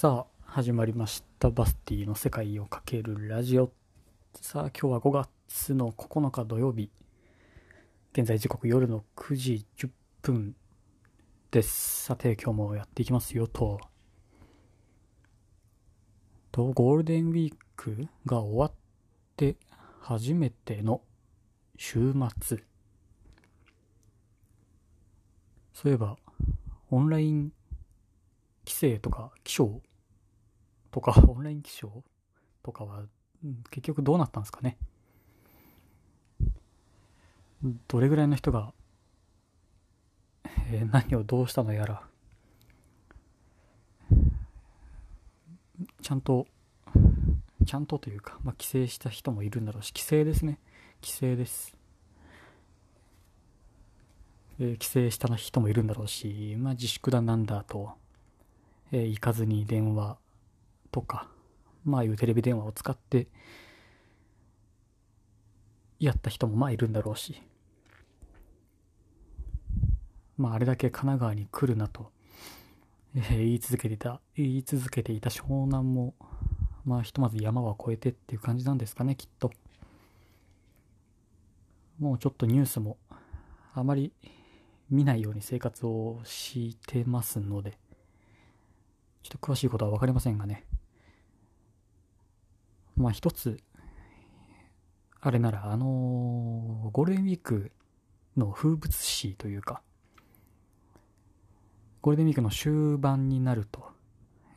[0.00, 1.50] さあ、始まりました。
[1.50, 3.72] バスティの世界をかけるラジオ。
[4.40, 6.88] さあ、今日は5月の9日土曜日。
[8.12, 9.90] 現在時刻夜の9時10
[10.22, 10.54] 分
[11.50, 12.04] です。
[12.04, 13.80] さて、今日もやっていきますよと。
[16.52, 18.72] と、ゴールデンウィークが終わっ
[19.36, 19.56] て
[19.98, 21.00] 初めての
[21.76, 22.62] 週末。
[25.74, 26.16] そういえば、
[26.92, 27.52] オンライン
[28.64, 29.80] 規制とか気象
[30.90, 32.02] とか オンライン気象
[32.62, 33.04] とかは
[33.70, 34.76] 結局どうなったんですかね？
[37.88, 38.72] どれぐらいの人が、
[40.70, 42.02] えー何をどうしたのやら。
[46.02, 46.46] ちゃんと
[47.64, 50.58] ちゃんとというか、まあ、規制した人もいるんだろうし規制ですね。
[51.02, 51.76] 規制です。
[54.58, 57.92] えー規制した人もいるんだろうし、まあ、自粛だなんだと、
[58.92, 60.16] えー行かずに電話
[60.90, 61.28] とか、
[61.84, 63.28] まあいうテレビ電話を使って
[65.98, 67.42] やった人もまあいるんだろうし、
[70.36, 72.10] まああれだけ神奈川に来るなと、
[73.14, 76.14] えー言い続けていた、言い続けていた湘南も、
[76.84, 79.50] まあひとまず山は越えてっていう感じなんですかね、きっと。
[81.98, 82.96] もうちょっとニュースも
[83.74, 84.12] あまり
[84.88, 87.72] 見ないように生活をしてますので、
[89.24, 90.67] ちょっと詳しいことは分かりませんがね。
[92.98, 93.58] まあ一つ、
[95.20, 97.70] あれなら、あのーゴールデンウィーク
[98.36, 99.82] の風物詩というか、
[102.02, 103.92] ゴールデンウィークの終盤になると、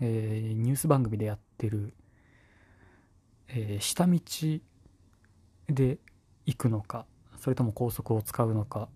[0.00, 1.94] えーニュース番組でやってる、
[3.48, 4.18] えー下道
[5.68, 5.98] で
[6.46, 7.06] 行くのか、
[7.38, 8.88] それとも高速を使うのか、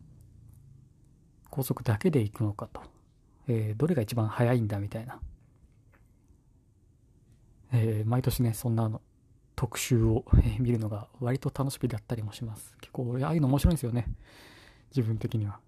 [1.50, 2.80] 高速だけで行くのかと、
[3.48, 5.20] えーどれが一番早いんだみたいな、
[7.72, 9.02] えー毎年ね、そんなの
[9.56, 10.24] 特集を、
[10.58, 12.76] 見るのが割と楽しみだったりもします。
[12.80, 14.06] 結構、ああいうの面白いんですよね。
[14.94, 15.60] 自分的には。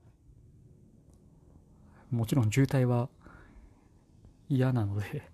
[2.10, 3.08] もちろん渋滞は
[4.48, 5.30] 嫌なので、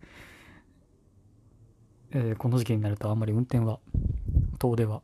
[2.12, 3.80] えこの時期になるとあんまり運転は、
[4.58, 5.02] 遠出は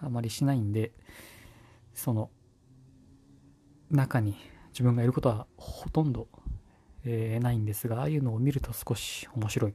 [0.00, 0.92] あまりしないんで、
[1.94, 2.30] その
[3.90, 4.36] 中に
[4.70, 6.28] 自分がいることはほとんど、
[7.04, 9.74] えないんですが、ああいうのを見ると少し面白い。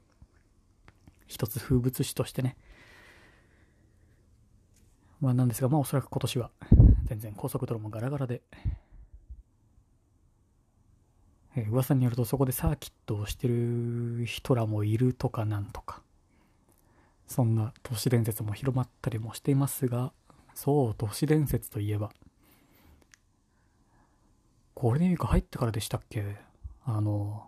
[1.25, 2.58] 一つ風物詩としてね。
[5.24, 6.52] まあなんですが、まあおそらく今年は
[7.06, 8.42] 全然高速道路もガラガラで、
[11.56, 16.02] えー噂によるとそこでサーキットをしてる人らもいるとかなんとか、
[17.26, 20.12] そんな都市伝説も広まったりもしていますが、
[20.56, 22.12] そう、都市伝説といえば、
[24.76, 26.36] ゴールデンウィーク入ってからでしたっけ？
[26.84, 27.46] あの、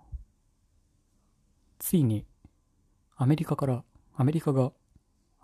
[1.80, 2.25] ついに
[3.18, 3.84] アメリカから、
[4.16, 4.72] アメリカが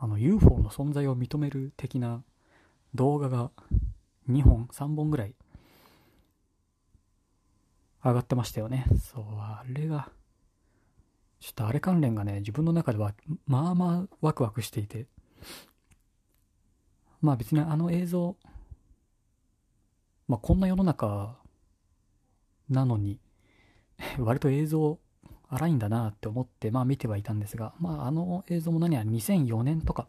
[0.04, 2.24] あの UFO の存在を認める的な
[2.96, 3.52] 動画が
[4.28, 5.36] 2本、3本ぐらい
[8.04, 8.88] 上がってましたよね。
[9.00, 10.10] そう、あれが、
[11.40, 13.14] ちょっとあれ関連がね、自分の中では
[13.46, 15.06] まあまあワクワクしていて、
[17.22, 18.38] まあ別にあの映像、
[20.28, 21.38] まあこんな世の中
[22.70, 23.20] なのに、
[24.18, 24.98] 割と映像
[25.52, 30.08] 荒いんだなって思って、まあ見てはいたんですが、まああの映像も何や2004年とか、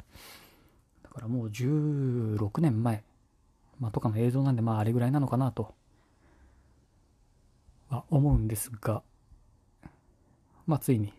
[1.02, 3.02] だからもう16年前、
[3.80, 5.74] まあとかの映像なんで、まああれぐらいなのかなと、
[7.90, 9.02] は思うんですが、
[10.66, 11.12] まあついに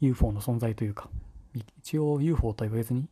[0.00, 1.08] UFO の存在というか、
[1.54, 3.08] 一応 UFO とは言わずに、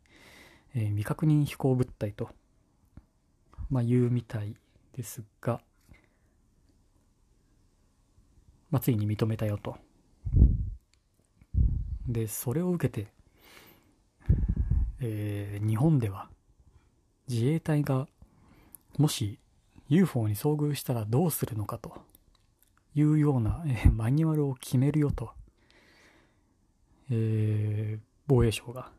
[0.75, 2.30] えー未確認飛行物体と、
[3.70, 4.56] まあ言うみたい
[4.96, 5.60] ですが、
[8.72, 9.76] まあついに認めたよと。
[12.08, 13.12] で、それを受けて、
[15.00, 16.28] えー日本では
[17.28, 18.08] 自衛隊が
[18.96, 19.38] もし
[19.88, 21.92] UFO に遭遇したらどうするのかと
[22.94, 25.31] いうような、えーマニュアルを決めるよと、
[27.10, 28.90] えー防衛省が、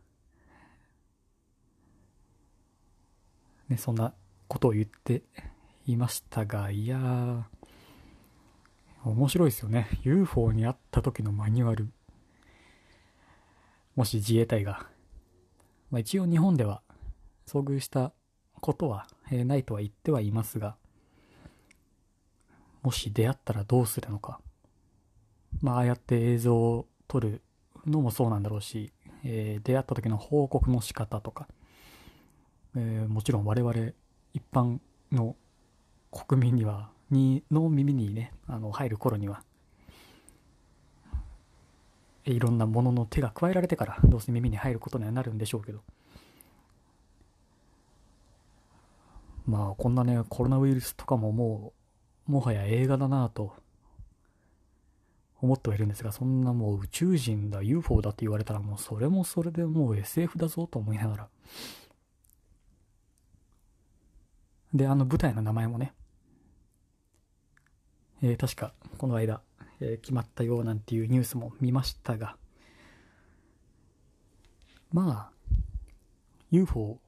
[3.68, 4.14] ね、そんな
[4.48, 5.22] ことを言って
[5.86, 7.44] いましたが、いやー、
[9.04, 9.88] 面白いですよね。
[10.04, 11.90] UFO に会った時のマニュアル。
[14.00, 14.86] もし自衛隊が、
[15.92, 16.82] まあ、一応日本では
[17.46, 18.14] 遭遇した
[18.62, 20.78] ことは、えないとは言ってはいますが、
[22.82, 24.40] もし出会ったらどうするのか。
[25.62, 27.42] まあ、あやって映像を撮る
[27.86, 28.94] のもそうなんだろうし、
[29.26, 31.50] えー出会った時の報告の仕方とか、
[32.78, 33.74] えーもちろん我々
[34.34, 34.80] 一般
[35.12, 35.36] の
[36.10, 39.44] 国民には、に、の耳にね、あの、入る頃には、
[42.32, 45.82] いろんなものの手が加えられてからどうせ耳に入ることにはなるんでしょうけど。
[49.46, 51.74] まあこんなねコロナウイルスとかもも
[52.28, 53.54] うもはや映画だなぁと
[55.42, 61.28] 思ってはいるんですがそんなもう宇宙人だ UFO だって言われたらもうそれもそれでもう SF だぞと思いながら。
[64.74, 65.94] であの舞台の名前もね
[68.22, 69.42] えー、確かこの間、
[69.82, 72.38] え、決まったようなんていうニュースも見ましたが
[74.92, 75.40] まあ
[76.52, 77.00] UFO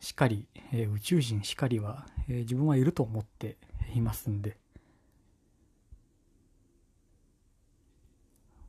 [0.00, 3.56] しかり、え、宇宙人しかりは、え、自分はいると思って
[3.94, 4.56] いますんで、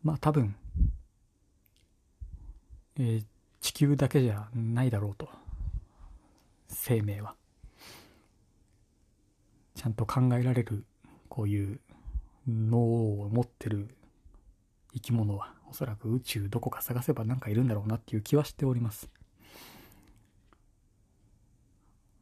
[0.03, 0.55] まあ多分、
[2.97, 3.25] えー、
[3.61, 5.29] 地球だけじゃないだろうと、
[6.67, 7.35] 生命は。
[9.75, 10.85] ちゃんと考えられる、
[11.29, 11.79] こういう
[12.69, 12.77] 脳
[13.21, 13.87] を持ってる
[14.93, 19.09] 生き物は、おそらく宇宙どこか探せばなんかいるんだろうなっていう気はしております。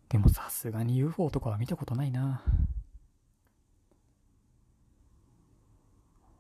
[0.10, 2.42] でもさすがに UFO とかは見たことないな。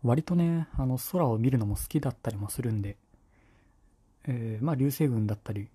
[0.03, 2.97] 割とね、あの空を見るのも好きだったりもするんで、
[4.25, 5.67] えー、まあ流星群だったり、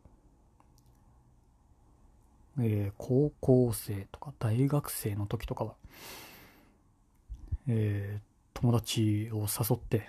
[2.59, 5.75] えー、高校生とか大学生の時とかは、
[7.69, 10.03] えー、友達を誘って、や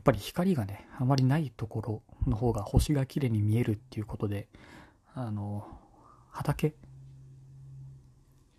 [0.00, 4.48] っぱり光がね、あまりないところの方が星が綺麗に見えるっていうことで、
[5.14, 5.66] あの、
[6.30, 6.74] 畑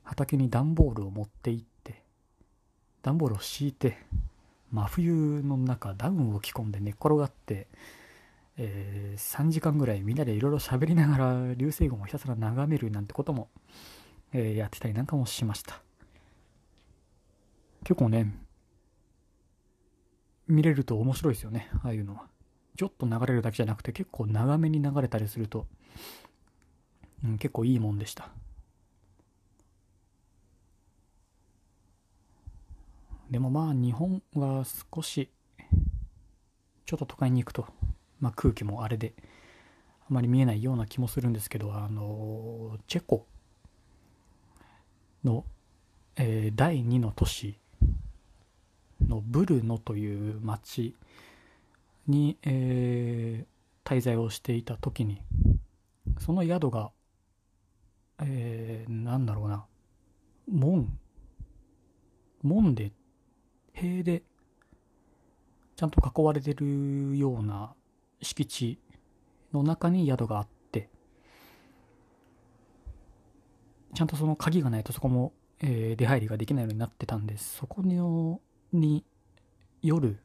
[0.04, 2.04] 畑に段ボールを持って行って、
[3.02, 3.98] 段ボールを敷いて、
[4.72, 7.68] 真冬の中ダウンを着込んで寝っ転がって、
[8.58, 13.50] えー、3時間ぐらいみんなでいろいろ喋りながら流星群をひたすら眺めるなんてことも、
[14.34, 15.82] えー、やってたりなんかもしました。
[17.84, 18.34] 結構ね、
[20.48, 22.28] 見れると面白いですよね、ああいうのは。
[22.78, 25.68] ちょっと流れるだけじゃなくて結構長めに流れたりすると、
[27.24, 28.30] うん、結構いいもんでした。
[33.30, 35.30] でもまあ日本は少し
[36.86, 37.66] ちょっと都会に行くと、
[38.20, 39.14] まあ、空気もあれで
[40.02, 43.26] あまり見えないような気もするんですけどあのチェコ
[45.24, 45.46] の、
[46.18, 47.61] えー、第2の都市
[49.08, 50.96] のブルノという町
[52.08, 55.22] に、えー、滞在をしていた時に
[56.20, 56.92] その宿が
[58.24, 59.66] えー、なんだろうな、
[60.48, 60.98] 門、
[62.44, 62.92] 門で、
[63.74, 64.24] 塀で、
[65.76, 67.74] ちゃんと囲われてるような
[68.22, 68.80] 敷地
[69.52, 70.90] の中に宿があって、
[73.96, 77.58] ちゃんとその鍵がないとそこも、えー、出入りができないようになってたんです。
[77.58, 77.82] そこ
[78.74, 79.04] に、
[79.82, 80.20] 夜、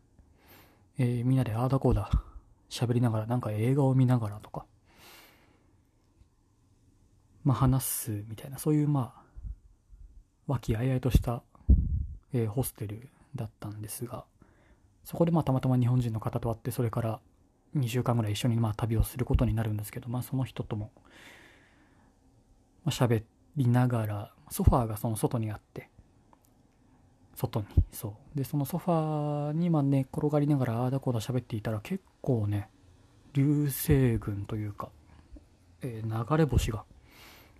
[0.98, 2.10] えー、みんなでああだこうだ
[2.70, 4.64] 喋りながら、なんか映画を見ながらとか、
[7.44, 9.22] まあ、話すみたいな、そういうまあ、
[10.46, 11.42] 和気あいあいとした、
[12.32, 14.24] えー、ホステルだったんですが、
[15.04, 17.20] そこでまあたまたま日本人の方と会って、それから
[17.76, 20.90] 2週間ぐらい一緒にまあ旅をすることになるんですけど、まあその人とも、
[22.84, 23.22] まあ、喋
[23.56, 25.88] りながら、ソファーがその外にあって、
[27.36, 28.38] 外に、そう。
[28.38, 32.68] で、そのソファーにま寝、ね、転がりながらああだこうだ喋っていたら結構ね、
[33.34, 34.88] 流星群というか、
[35.82, 36.84] えー、流れ星が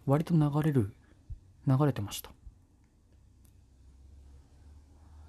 [0.07, 0.93] 割と流れる、
[1.67, 2.31] 流れてました。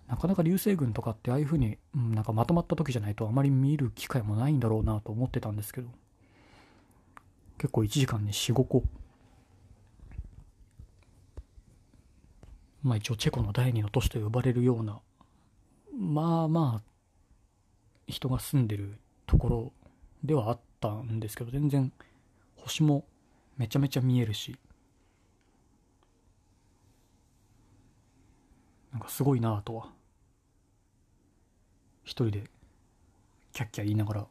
[0.08, 5.90] なかなか流星群とかってああいう風に、うん、なんかまとまった時じゃないとあまり見る機会もないんだろうなと思ってたんですけど、
[7.58, 8.84] 結構1時間に4、5個。
[12.88, 15.02] まあ一応チェコの第二の都市と呼ばれるような、
[15.94, 16.90] まあまあ、
[18.08, 19.74] 人が住んでるところ
[20.24, 21.92] ではあったんですけど、全然
[22.56, 23.06] 星も
[23.58, 24.58] めちゃめちゃ見えるし、
[28.94, 29.90] なんかすごいなぁとは
[32.04, 32.44] 一人で
[33.52, 34.28] キャッキャ言いながら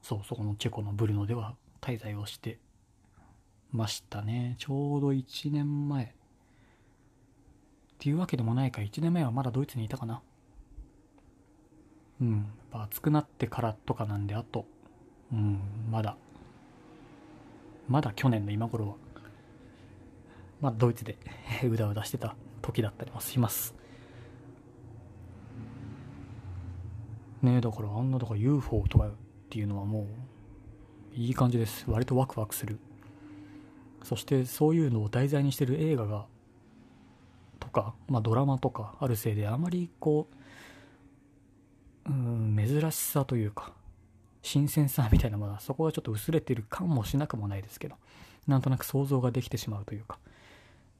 [0.00, 2.58] そうそこのチェコのブルノでは滞在をして
[3.72, 4.54] ましたね。
[4.58, 6.14] ちょうど1年前。
[8.02, 10.22] っていうわけでもないか1年前はまだドイツにいたかな。
[12.20, 14.66] うんやっぱ暑くなってからとかなんであと
[15.32, 16.16] うんまだ。
[17.88, 18.94] まだ去年の今頃は。
[20.60, 21.16] まあドイツで
[21.62, 23.72] うだうだしてた時だったりもします。
[27.40, 29.10] ねえだからあんなだか UFO とかっ
[29.48, 30.08] ていうのはも
[31.12, 31.84] ういい感じです。
[31.86, 32.80] 割とワクワクする。
[34.02, 36.26] そしてそういうのを題材にしてる映画が
[37.72, 40.28] か、まあ、ドラマとかあるせいであまりこ
[42.06, 43.72] ううん珍しさというか
[44.42, 47.96] 新鮮さみたいなものはそこがちょっと薄れてるかもしなくもないですけど
[48.46, 50.18] なんとなく想像ができてしまうというか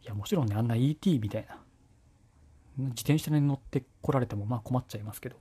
[0.02, 1.58] いやもちろんねあんな ET みたいな
[2.78, 5.36] 自転車に乗ってこられてもまあ困っちゃいますけど、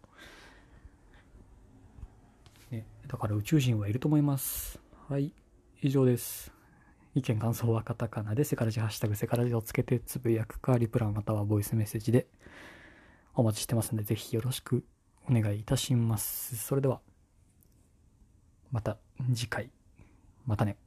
[2.72, 4.80] ね、だから宇宙人はいると思います。
[5.08, 5.32] はい
[5.82, 6.61] 以上です。
[7.14, 12.28] 意見感想はカタカナでセカラジハッシュタグセカラジをつけてつぶやくかリプランまたはボイスメッセージで
[13.34, 14.86] お待ちしてますのでぜひよろしく
[15.30, 16.56] お願いいたします。
[16.58, 17.02] それでは
[18.72, 18.98] また
[19.34, 19.70] 次回。
[20.46, 20.78] またね